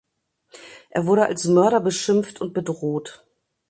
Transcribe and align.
Er 0.89 1.05
wurde 1.05 1.27
als 1.27 1.45
Mörder 1.47 1.79
beschimpft 1.79 2.41
und 2.41 2.53
bedroht. 2.55 3.23